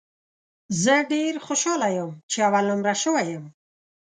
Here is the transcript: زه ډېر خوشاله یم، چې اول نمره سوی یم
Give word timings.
زه 0.81 0.95
ډېر 1.13 1.33
خوشاله 1.45 1.89
یم، 1.97 2.11
چې 2.31 2.37
اول 2.47 2.63
نمره 2.71 2.95
سوی 3.03 3.23
یم 3.33 3.45